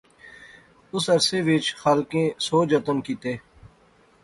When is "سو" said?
2.45-2.57